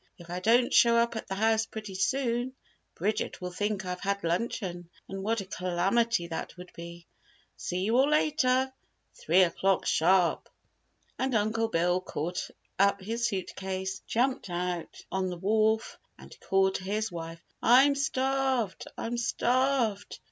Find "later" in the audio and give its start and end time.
8.09-8.73